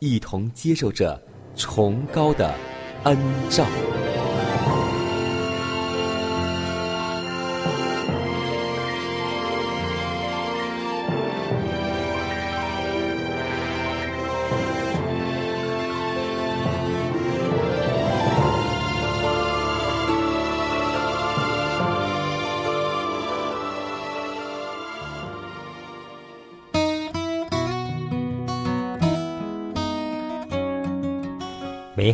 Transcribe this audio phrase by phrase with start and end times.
[0.00, 1.22] 一同接受着
[1.54, 2.54] 崇高的
[3.04, 3.18] 恩
[3.50, 3.66] 照。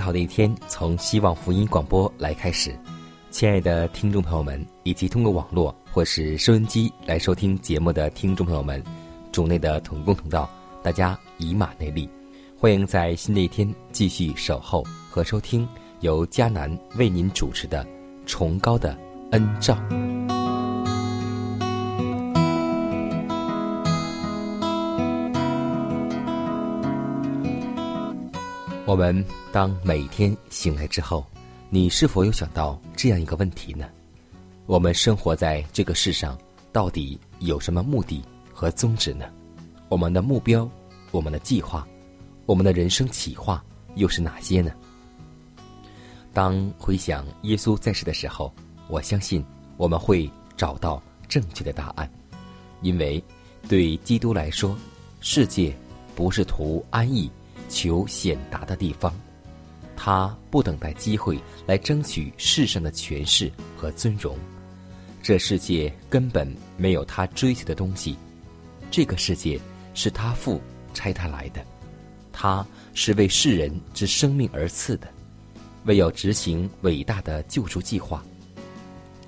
[0.07, 2.79] 好的一天从希望福音广播来开始，
[3.33, 8.81] 亲爱的听众朋友们，以及通过网络或是收音机来收听节目的听众朋友们，
[9.33, 10.49] 主内的同工同道，
[10.81, 12.09] 大家以马内利，
[12.57, 15.67] 欢迎在新的一天继续守候和收听
[16.03, 17.85] 由迦南为您主持的
[18.27, 18.97] 《崇高的
[19.33, 19.77] 恩照》。
[28.87, 31.27] 我们当每天醒来之后，
[31.71, 33.89] 你是否有想到这样一个问题呢？
[34.67, 36.39] 我们生活在这个世上，
[36.71, 38.23] 到底有什么目的
[38.55, 39.27] 和宗旨呢？
[39.89, 40.71] 我们的目标、
[41.11, 41.85] 我们的计划、
[42.47, 43.63] 我们的人生企划
[43.97, 44.71] 又是哪些呢？
[46.33, 48.55] 当回想耶稣在世的时候，
[48.87, 49.45] 我相信
[49.77, 52.09] 我们会找到正确的答案，
[52.83, 53.21] 因为
[53.69, 54.79] 对基督来说，
[55.21, 55.77] 世界
[56.15, 57.29] 不是图安逸。
[57.69, 59.15] 求显达的地方，
[59.97, 64.37] 他不等待机会来争取世上的权势和尊荣。
[65.23, 68.17] 这世界根本没有他追求的东西，
[68.91, 69.61] 这个世界
[69.93, 70.61] 是他父
[70.95, 71.65] 差他来的，
[72.33, 75.09] 他是为世人之生命而赐的，
[75.85, 78.25] 为要执行伟大的救赎计划。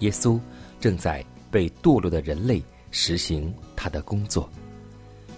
[0.00, 0.38] 耶稣
[0.78, 2.62] 正在被堕落的人类
[2.92, 4.48] 实行他的工作，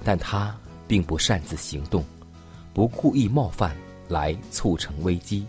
[0.05, 0.55] 但他
[0.87, 2.05] 并不擅自行动。
[2.81, 3.77] 不故意冒犯
[4.09, 5.45] 来促成危机，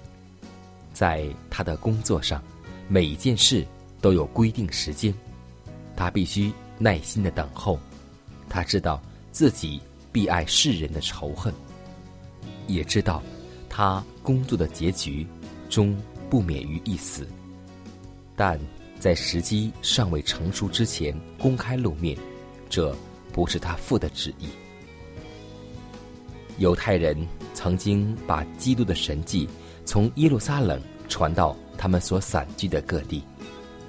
[0.91, 2.43] 在他的工作上，
[2.89, 3.65] 每一件事
[4.01, 5.13] 都有规定时间，
[5.95, 7.79] 他必须耐心的等候。
[8.49, 9.79] 他知道自己
[10.11, 11.53] 必爱世人的仇恨，
[12.67, 13.23] 也知道
[13.69, 15.25] 他工作的结局
[15.69, 15.97] 终
[16.29, 17.25] 不免于一死。
[18.35, 18.59] 但
[18.99, 22.17] 在时机尚未成熟之前公开露面，
[22.69, 22.93] 这
[23.31, 24.49] 不是他父的旨意。
[26.61, 27.17] 犹太人
[27.55, 29.49] 曾经把基督的神迹
[29.83, 30.79] 从耶路撒冷
[31.09, 33.23] 传到他们所散居的各地，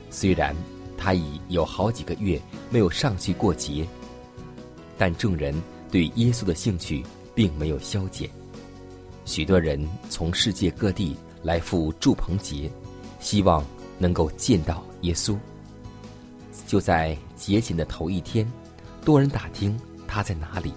[0.08, 0.56] 虽然
[0.96, 2.40] 他已有好几个月
[2.70, 3.86] 没有上去过节，
[4.96, 5.54] 但众人
[5.90, 8.28] 对耶稣的兴趣并没有消减。
[9.26, 12.72] 许多人从世界各地来赴祝棚节，
[13.20, 13.62] 希望
[13.98, 15.36] 能够见到耶稣。
[16.66, 18.50] 就在节前的头一天，
[19.04, 19.78] 多人打听
[20.08, 20.72] 他在哪里。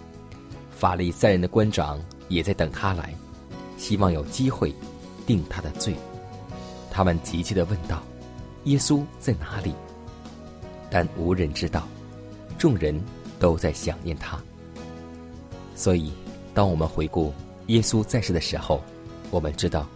[0.78, 3.16] 法利赛人的官长也在等他来，
[3.78, 4.76] 希望有机会
[5.26, 5.96] 定他的罪。
[6.92, 8.04] 他们急切的问道
[8.66, 9.74] ：“耶稣在哪里？”
[10.92, 11.88] 但无人知道，
[12.58, 13.02] 众人
[13.40, 14.38] 都在想念他。
[15.76, 16.12] 所以，
[16.54, 17.34] 当我们回顾
[17.68, 18.82] 耶稣在世的时候，
[19.32, 19.88] 我们知道，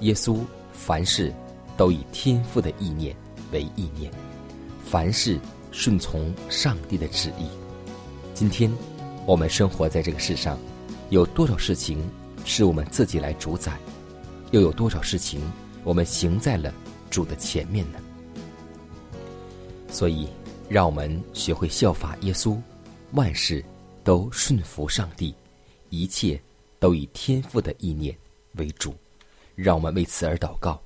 [0.00, 0.38] 耶稣
[0.70, 1.32] 凡事
[1.78, 3.16] 都以天父的意念
[3.52, 4.12] 为意念，
[4.84, 5.40] 凡事
[5.72, 7.48] 顺从上帝的旨意。
[8.34, 8.70] 今天。
[9.26, 10.56] 我们生活在这个世上，
[11.10, 11.98] 有多少事情
[12.44, 13.76] 是我们自己来主宰？
[14.52, 15.40] 又有多少事情
[15.82, 16.72] 我们行在了
[17.10, 17.98] 主的前面呢？
[19.90, 20.28] 所以，
[20.68, 22.56] 让我们学会效法耶稣，
[23.14, 23.64] 万事
[24.04, 25.34] 都顺服上帝，
[25.90, 26.40] 一切
[26.78, 28.16] 都以天父的意念
[28.52, 28.94] 为主。
[29.56, 30.80] 让我们为此而祷告，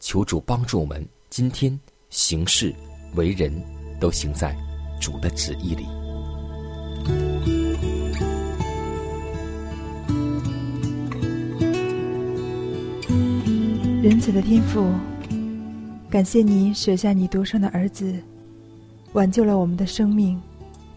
[0.00, 1.78] 求主帮助我们今天
[2.08, 2.74] 行事
[3.16, 3.52] 为人，
[4.00, 4.56] 都行在
[4.98, 5.86] 主的旨意里。
[14.02, 14.84] 仁慈的天父，
[16.10, 18.12] 感谢你舍下你独生的儿子，
[19.12, 20.42] 挽救了我们的生命。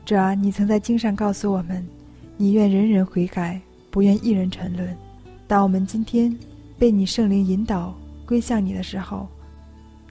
[0.03, 1.87] 主啊，你曾在经上告诉我们，
[2.35, 3.61] 你愿人人悔改，
[3.91, 4.97] 不愿一人沉沦。
[5.45, 6.35] 当我们今天
[6.79, 9.27] 被你圣灵引导归向你的时候，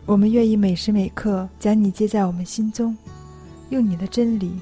[0.06, 2.96] 我们愿意每时每刻将你接在我们心中，
[3.70, 4.52] 用你的真理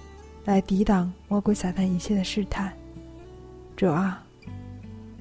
[0.46, 2.72] 来抵挡魔鬼撒旦一切的试探。
[3.76, 4.24] 主啊，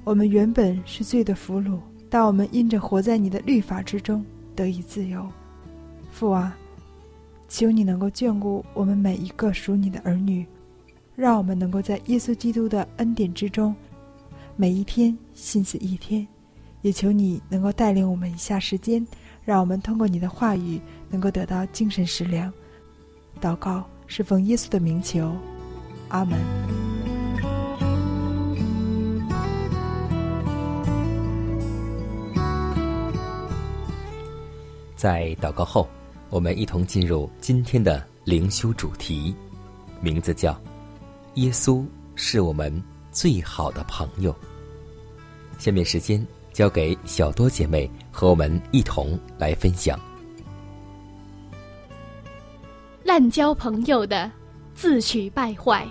[0.02, 1.78] 我们原本是罪的俘虏。
[2.14, 4.22] 但我们因着活在你的律法之中
[4.54, 5.26] 得以自由，
[6.10, 6.54] 父啊，
[7.48, 10.44] 求你能够眷顾我们每一个属你的儿女，
[11.16, 13.74] 让我们能够在耶稣基督的恩典之中，
[14.56, 16.28] 每一天心思一天，
[16.82, 19.06] 也求你能够带领我们一下时间，
[19.42, 22.52] 让我们通过你的话语能够得到精神食粮。
[23.40, 25.34] 祷告是奉耶稣的名求，
[26.08, 26.81] 阿门。
[35.02, 35.88] 在祷告后，
[36.30, 39.34] 我们一同进入今天的灵修主题，
[40.00, 40.56] 名字叫
[41.34, 41.84] “耶稣
[42.14, 42.72] 是我们
[43.10, 44.32] 最好的朋友”。
[45.58, 49.98] 下面时间交给小多姐妹和我们一同来分享。
[53.02, 54.30] 滥交朋友的，
[54.72, 55.84] 自取败坏；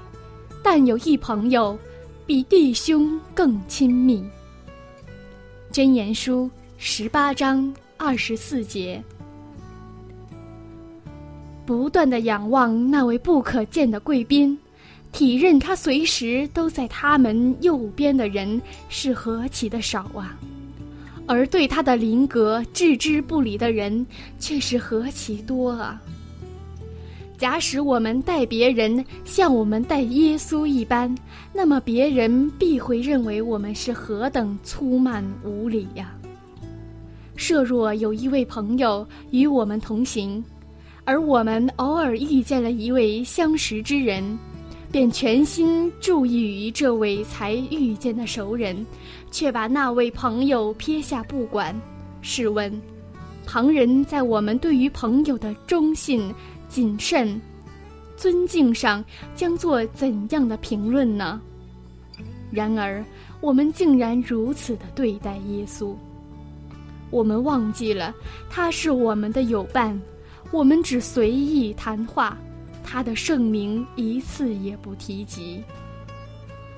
[0.64, 1.78] 但有一朋友，
[2.26, 4.24] 比弟兄更亲密。
[5.70, 7.76] 箴言书十八章。
[8.04, 9.00] 二十四节，
[11.68, 14.58] 不断的仰望那位不可见的贵宾，
[15.12, 18.60] 体认他随时都在他们右边的人
[18.90, 20.36] 是何其的少啊！
[21.28, 24.04] 而对他的灵格置之不理的人
[24.40, 26.02] 却是何其多啊！
[27.38, 31.16] 假使我们待别人像我们待耶稣一般，
[31.54, 36.12] 那么别人必会认为我们是何等粗慢无礼呀！
[37.36, 40.44] 设若有一位朋友与我们同行，
[41.04, 44.38] 而我们偶尔遇见了一位相识之人，
[44.92, 48.86] 便全心注意于这位才遇见的熟人，
[49.32, 51.76] 却把那位朋友撇下不管。
[52.22, 52.72] 试问，
[53.46, 56.32] 旁人在我们对于朋友的忠信、
[56.70, 57.42] 谨慎、
[58.16, 61.42] 尊敬上，将做怎样的评论呢？
[62.52, 63.04] 然而，
[63.40, 65.96] 我们竟然如此的对待耶稣。
[67.12, 68.16] 我们忘记了，
[68.50, 70.00] 他是我们的友伴，
[70.50, 72.38] 我们只随意谈话，
[72.84, 75.62] 他的圣名一次也不提及。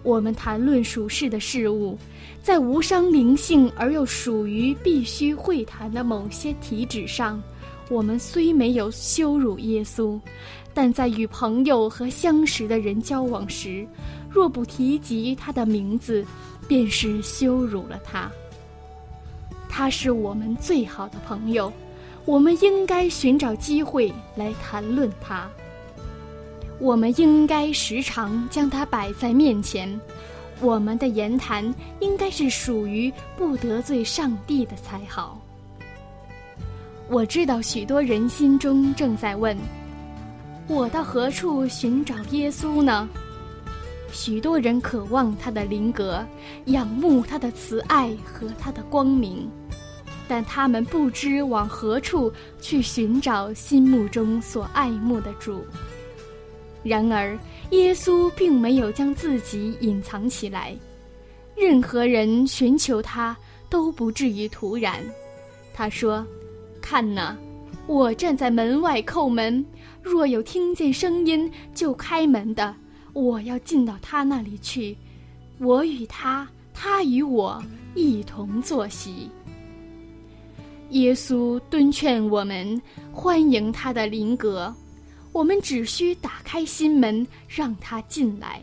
[0.02, 1.98] 我们谈论属世的事物，
[2.42, 7.42] 在无伤灵性而又属于必须会谈的某些体旨上，
[7.90, 10.20] 我们虽没有羞辱耶稣，
[10.74, 13.88] 但在与朋友和相识的人交往时，
[14.30, 16.26] 若不提及他的名字，
[16.68, 18.30] 便是羞辱了他。
[19.76, 21.74] 他是我们最好的朋友，
[22.26, 25.50] 我们应该寻找机会来谈论他。
[26.78, 30.00] 我们应该时常将他摆在面前，
[30.62, 35.42] 我们的言谈应该是属于不得罪上帝的才好。
[37.10, 39.58] 我知道许多人心中正在问：
[40.68, 43.10] 我到何处寻找耶稣呢？
[44.12, 46.24] 许多人渴望他的灵格，
[46.66, 49.50] 仰慕他的慈爱和他的光明。
[50.28, 55.64] 但他们不知往何处去寻找心目中所爱慕的主。
[56.84, 57.38] 然而，
[57.72, 60.76] 耶稣并没有将自己隐藏起来，
[61.56, 63.36] 任何人寻求他
[63.70, 65.00] 都不至于突然。
[65.74, 66.26] 他说
[66.82, 67.38] ：“看哪，
[67.88, 69.66] 我站在门外叩门，
[70.02, 72.76] 若有听见声音就开门的，
[73.14, 74.98] 我要进到他那里去，
[75.60, 77.64] 我与他，他与我
[77.96, 79.30] 一同坐席。”
[80.94, 82.80] 耶稣敦劝我们
[83.12, 84.72] 欢迎他的灵格，
[85.32, 88.62] 我们只需打开心门让他进来。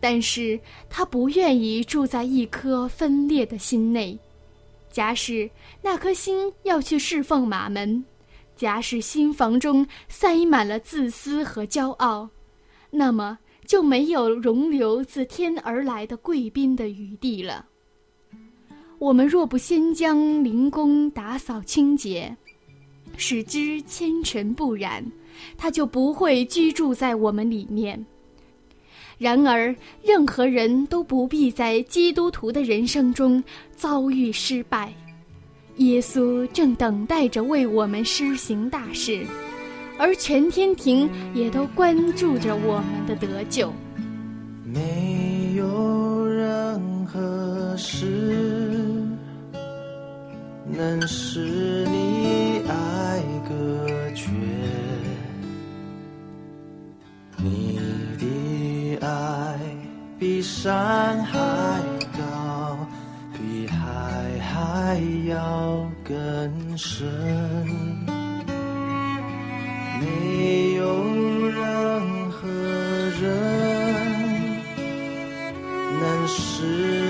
[0.00, 0.58] 但是
[0.88, 4.18] 他不愿意住在一颗分裂的心内。
[4.90, 5.50] 假使
[5.82, 8.02] 那颗心要去侍奉马门，
[8.56, 12.30] 假使心房中塞满了自私和骄傲，
[12.90, 17.66] 那么就没有容留自天而来的贵宾的余地了。
[19.04, 22.34] 我们若不先将灵宫打扫清洁
[23.18, 25.04] 使之纤尘不染
[25.58, 28.02] 他就不会居住在我们里面。
[29.18, 33.44] 然而任何人都不必在基督徒的人生中
[33.76, 34.90] 遭遇失败
[35.76, 39.22] 耶稣正等待着为我们施行大事
[39.98, 43.70] 而全天庭也都关注着我们的得救。
[44.64, 48.53] 没有任何事
[50.76, 51.40] 能使
[51.86, 54.30] 你爱隔绝
[57.36, 57.78] 你
[58.18, 59.58] 的爱
[60.18, 61.38] 比山还
[62.18, 62.76] 高
[63.32, 67.06] 比海还要更深。
[70.00, 70.84] 没有
[71.50, 72.48] 任何
[73.20, 73.22] 人
[76.00, 77.03] 能使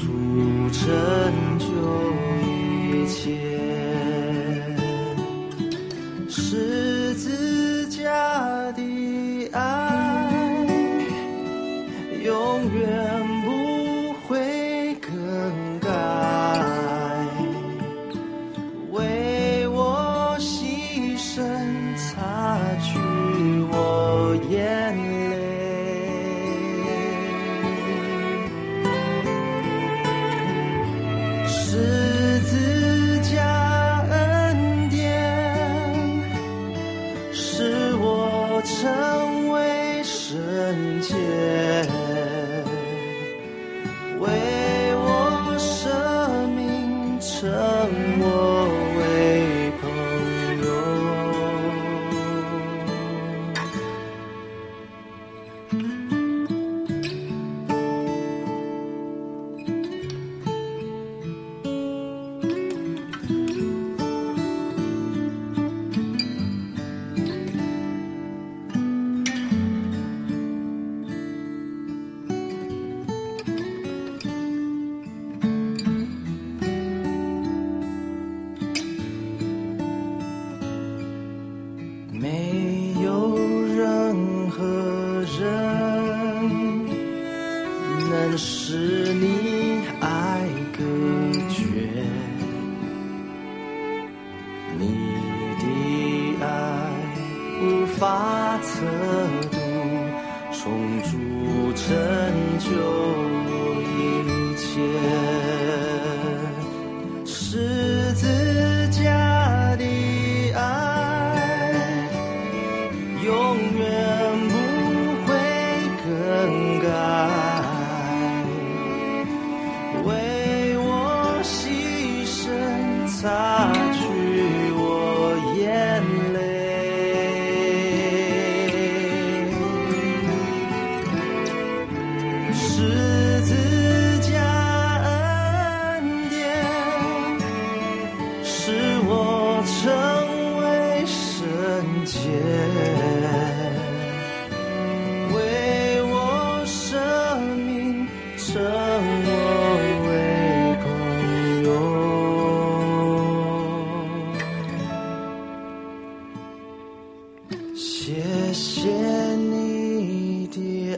[0.00, 0.06] 主
[0.70, 1.66] 成就
[2.42, 3.36] 一切。
[6.30, 6.89] 是。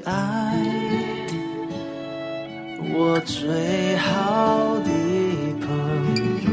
[0.05, 0.13] 爱
[2.95, 4.91] 我最好的
[5.61, 5.69] 朋
[6.43, 6.51] 友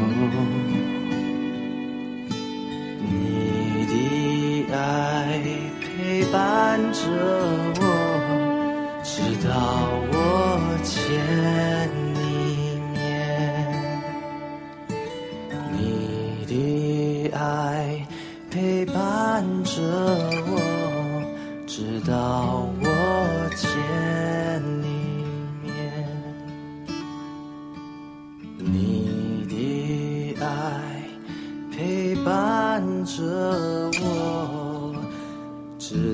[3.01, 5.41] 你的爱
[5.81, 6.99] 陪伴着
[7.81, 7.83] 我
[9.03, 9.88] 直到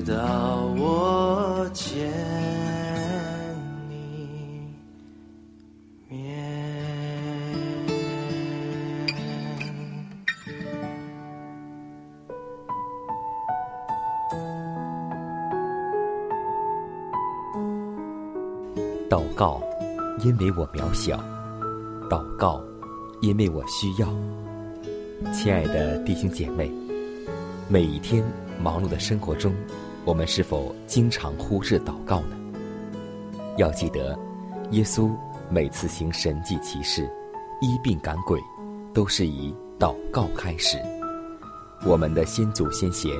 [0.06, 2.08] 到我见
[3.88, 4.68] 你
[6.08, 6.16] 面
[19.10, 19.60] 祷告
[20.20, 21.16] 因为我渺小。
[22.08, 22.62] 祷告
[23.20, 24.08] 因为我需要。
[25.32, 26.70] 亲爱的弟兄姐妹
[27.68, 28.22] 每一天
[28.62, 29.52] 忙碌的生活中
[30.06, 32.36] 我们是否经常忽视祷告呢？
[33.56, 34.16] 要记得，
[34.70, 35.10] 耶稣
[35.50, 37.10] 每次行神迹奇事、
[37.60, 38.40] 医病赶鬼，
[38.94, 40.78] 都是以祷告开始。
[41.84, 43.10] 我们的先祖先贤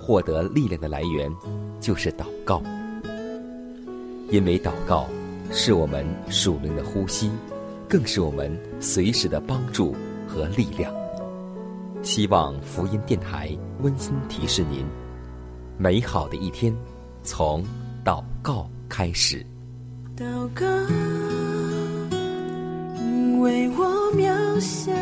[0.00, 1.32] 获得力量的来源，
[1.78, 2.60] 就是祷告。
[4.28, 5.06] 因为祷告
[5.52, 7.30] 是我们属灵的呼吸，
[7.88, 9.94] 更是我们随时的帮助
[10.26, 10.92] 和力量。
[12.02, 14.84] 希望福音电台温馨提示您。
[15.82, 16.72] 美好的一天
[17.24, 17.64] 从
[18.04, 19.44] 祷告开始。
[20.16, 20.24] 祷
[20.54, 20.64] 告，
[23.00, 23.84] 因为我
[24.14, 24.92] 渺小；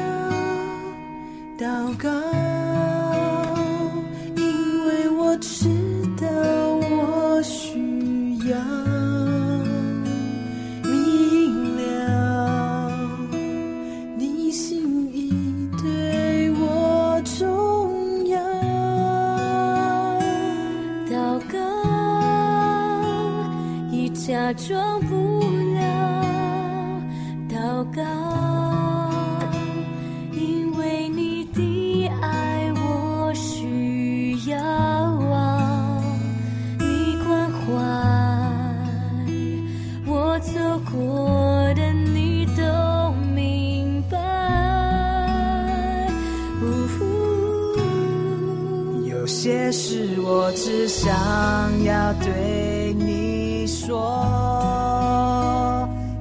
[51.84, 53.88] 要对你说，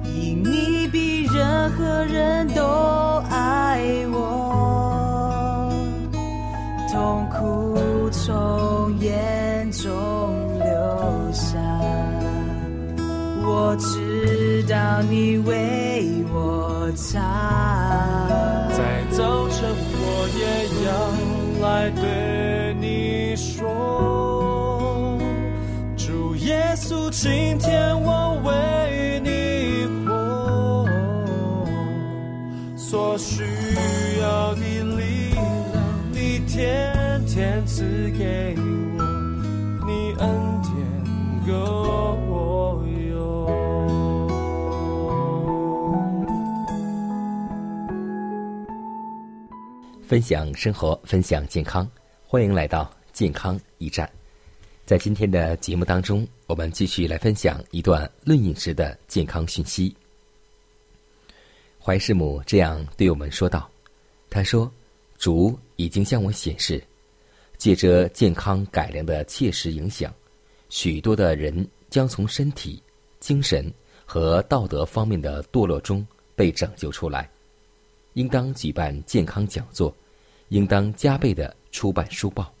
[0.04, 2.62] 因你比任何人都
[3.30, 3.80] 爱
[4.12, 5.70] 我，
[6.90, 9.88] 痛苦从眼中
[10.58, 10.66] 流
[11.32, 11.58] 下，
[13.44, 17.20] 我知道你为我擦。
[18.70, 19.58] 在早晨，
[19.92, 20.04] 我
[20.38, 20.42] 也
[20.86, 20.88] 要
[21.68, 22.02] 来对
[26.80, 30.88] 稣，今天我为你活，
[32.74, 33.42] 所需
[34.22, 34.60] 要的
[34.96, 35.44] 力量，
[36.10, 37.84] 你天天赐
[38.18, 38.56] 给
[38.96, 39.04] 我，
[39.86, 40.26] 你恩
[40.62, 40.72] 典
[41.46, 41.52] 够
[42.30, 43.10] 我用。
[50.02, 51.86] 分享生活，分享健康，
[52.26, 54.10] 欢迎来到健康驿站。
[54.86, 59.94] 在今天的节目当中，我们继续来分享一段论饮食的健康讯息。
[61.78, 63.70] 怀师母这样对我们说道
[64.28, 64.68] ：“他说，
[65.16, 66.82] 主已经向我显示，
[67.56, 70.12] 借着健康改良的切实影响，
[70.70, 72.82] 许多的人将从身体、
[73.20, 73.72] 精神
[74.04, 77.30] 和道德方面的堕落中被拯救出来。
[78.14, 79.94] 应当举办健康讲座，
[80.48, 82.52] 应当加倍的出版书报。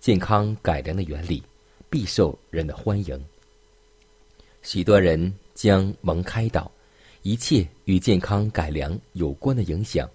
[0.00, 1.42] 健康改良的原理
[1.92, 3.22] 必受人的欢迎。
[4.62, 6.72] 许多人将蒙开导，
[7.20, 10.08] 一切与健康改良有关的影响，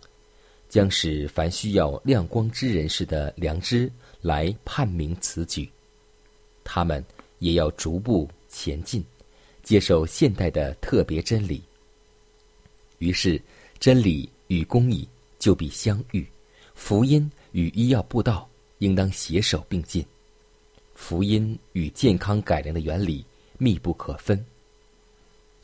[0.67, 5.69] 将使凡需要亮光之人士的良知来判明此举。
[6.63, 7.05] 他们
[7.37, 9.05] 也要逐步前进，
[9.61, 11.61] 接受现代的特别真理。
[12.97, 13.39] 于是，
[13.77, 16.27] 真理与公义就必相遇，
[16.73, 20.03] 福音与医药布道应当携手并进。
[20.99, 23.23] 福音与健康改良的原理
[23.59, 24.43] 密不可分。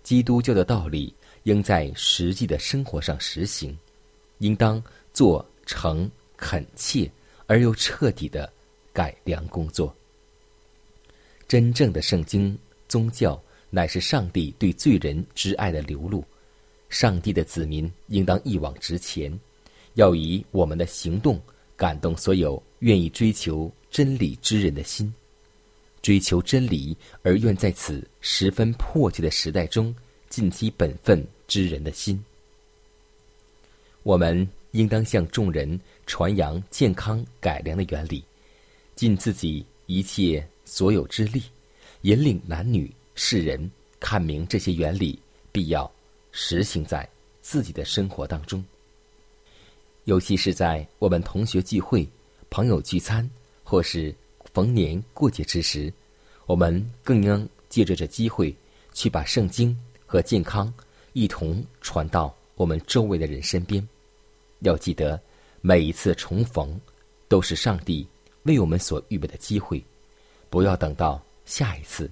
[0.03, 3.75] 基督教的道理应在实际的生活上实行，
[4.37, 7.11] 应当做成恳切
[7.47, 8.49] 而又彻底的
[8.93, 9.93] 改良工作。
[11.47, 13.41] 真正的圣经宗教
[13.71, 16.23] 乃是上帝对罪人之爱的流露。
[16.89, 19.37] 上帝的子民应当一往直前，
[19.95, 21.41] 要以我们的行动
[21.75, 25.11] 感动所有愿意追求真理之人的心，
[26.03, 29.95] 追求真理而愿在此十分迫切的时代中
[30.29, 32.23] 尽其本分之人的心。
[34.03, 38.23] 我们应当向众人传扬健康改良的原理，
[38.95, 41.41] 尽自己一切所有之力，
[42.01, 45.17] 引领男女世人看明这些原理，
[45.51, 45.91] 必要。
[46.35, 47.07] 实行在
[47.41, 48.65] 自己的生活当中，
[50.05, 52.09] 尤其是在我们同学聚会、
[52.49, 53.29] 朋友聚餐
[53.63, 54.13] 或是
[54.53, 55.91] 逢年过节之时，
[56.45, 58.55] 我们更应借着这机会
[58.93, 60.71] 去把圣经和健康
[61.13, 63.85] 一同传到我们周围的人身边。
[64.59, 65.19] 要记得，
[65.61, 66.79] 每一次重逢
[67.27, 68.07] 都是上帝
[68.43, 69.83] 为我们所预备的机会，
[70.51, 72.09] 不要等到下一次，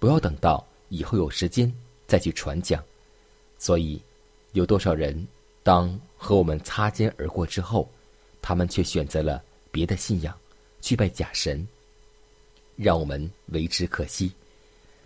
[0.00, 1.72] 不要等到以后有时间
[2.08, 2.82] 再去传讲。
[3.56, 4.02] 所以，
[4.52, 5.26] 有多少人
[5.62, 7.88] 当和我们擦肩而过之后，
[8.42, 10.36] 他们却选择了别的信仰，
[10.80, 11.66] 去拜假神，
[12.76, 14.32] 让我们为之可惜。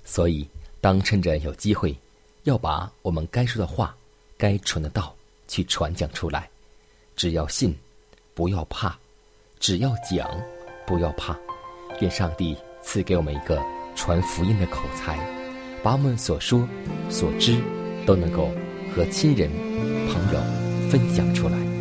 [0.04, 0.48] 所以，
[0.80, 1.96] 当趁着有机会，
[2.44, 3.94] 要把我们该说的话、
[4.36, 5.14] 该传的道
[5.46, 6.48] 去传讲出来。
[7.14, 7.76] 只要信，
[8.34, 8.96] 不要怕，
[9.58, 10.30] 只要讲，
[10.86, 11.36] 不要怕。
[12.00, 13.60] 愿上帝赐给我们一个
[13.96, 15.18] 传福音的口才，
[15.82, 16.66] 把我们所说、
[17.10, 17.60] 所知
[18.06, 18.50] 都能够
[18.94, 19.50] 和亲人、
[20.08, 20.40] 朋友
[20.88, 21.77] 分享出来。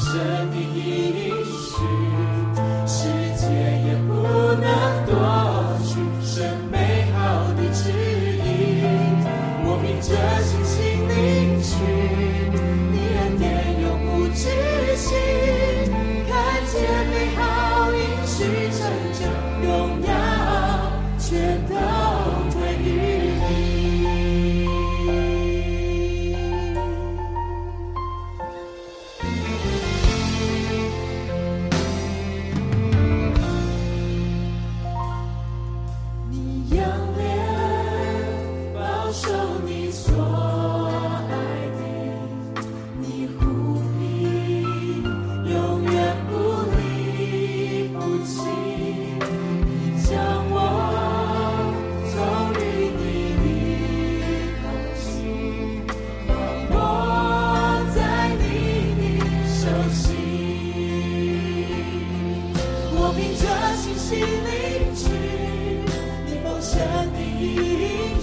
[0.00, 0.16] 神
[0.50, 1.76] 的应许，
[2.86, 2.96] 世
[3.36, 3.44] 界
[3.86, 4.10] 也不
[4.54, 4.66] 能
[5.06, 5.12] 夺
[5.84, 5.90] 去
[6.24, 6.74] 神美
[7.12, 7.18] 好
[7.54, 8.48] 的旨意。
[9.62, 10.08] 我凭着
[10.42, 10.74] 信心
[11.06, 11.16] 领
[11.62, 11.68] 取
[64.00, 65.10] 心离去
[66.26, 66.80] 你梦想
[67.12, 68.19] 的意义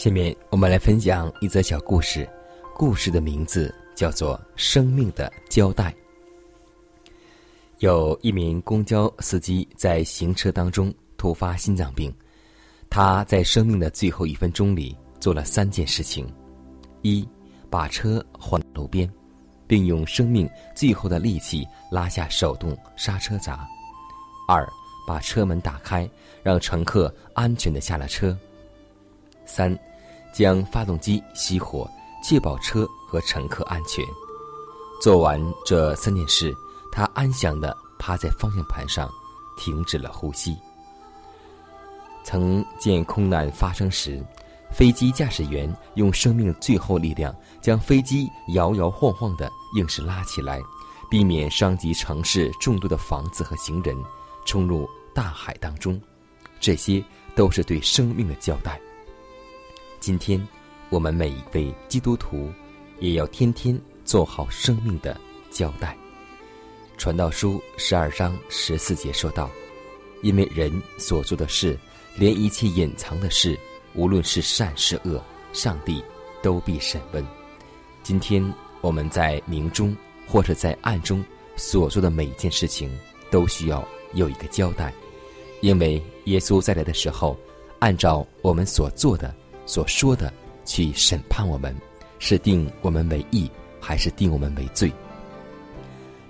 [0.00, 2.26] 下面我们来分享一则小故事，
[2.74, 5.94] 故事的名字叫做《生命的交代》。
[7.80, 12.10] 有一名公交司机在行车当中突发心脏病，
[12.88, 16.26] 他在生命的最后一分钟里做了三件事情：
[17.02, 17.28] 一，
[17.68, 19.06] 把车换路边，
[19.66, 23.68] 并用生命最后的力气拉下手动刹车闸；
[24.48, 24.66] 二，
[25.06, 26.08] 把车门打开，
[26.42, 28.34] 让乘客安全的下了车；
[29.44, 29.78] 三，
[30.32, 31.88] 将发动机熄火，
[32.22, 34.04] 确保车和乘客安全。
[35.00, 36.54] 做完这三件事，
[36.92, 39.10] 他安详地趴在方向盘上，
[39.56, 40.56] 停止了呼吸。
[42.22, 44.22] 曾见空难发生时，
[44.70, 50.60] 飞机驾驶员用生命最后力量将飞机摇摇晃晃地硬是拉起来，
[51.10, 53.96] 避免伤及城市众多的房子和行人，
[54.44, 56.00] 冲入大海当中。
[56.60, 57.02] 这些
[57.34, 58.78] 都是对生命的交代。
[60.00, 60.40] 今天，
[60.88, 62.50] 我们每一位基督徒，
[63.00, 65.14] 也要天天做好生命的
[65.50, 65.94] 交代。
[66.96, 69.50] 传道书十二章十四节说道
[70.24, 71.78] ：“因为人所做的事，
[72.16, 73.58] 连一切隐藏的事，
[73.94, 76.02] 无论是善是恶，上帝
[76.42, 77.22] 都必审问。”
[78.02, 78.42] 今天
[78.80, 79.94] 我们在明中
[80.26, 81.22] 或者在暗中
[81.56, 82.90] 所做的每一件事情，
[83.30, 84.90] 都需要有一个交代。
[85.60, 87.38] 因为耶稣再来的时候，
[87.80, 89.34] 按照我们所做的、
[89.70, 90.32] 所说的
[90.64, 91.72] 去审判我们，
[92.18, 94.92] 是定我们为义，还是定我们为罪？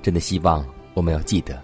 [0.03, 1.59] 真的希望我们要记得，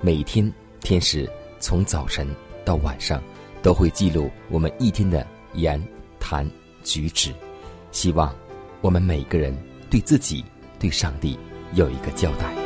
[0.00, 0.48] 每一天
[0.82, 2.28] 天使从早晨
[2.64, 3.20] 到晚上，
[3.60, 5.84] 都会记录我们一天的言
[6.20, 6.48] 谈
[6.84, 7.34] 举止。
[7.90, 8.32] 希望
[8.80, 9.52] 我们每个人
[9.90, 10.44] 对自己、
[10.78, 11.36] 对上帝
[11.74, 12.65] 有一个交代。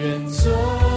[0.00, 0.89] 愿做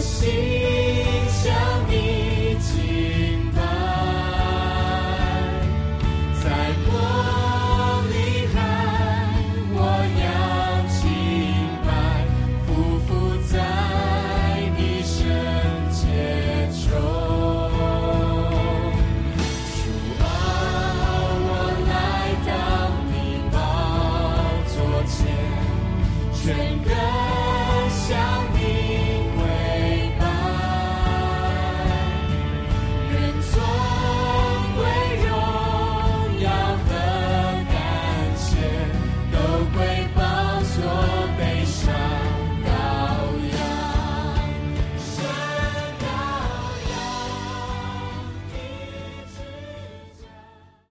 [0.00, 0.55] see.